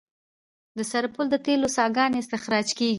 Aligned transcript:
د 0.77 0.79
سرپل 0.91 1.25
د 1.31 1.35
تیلو 1.45 1.67
څاګانې 1.77 2.17
استخراج 2.21 2.67
کیږي 2.77 2.89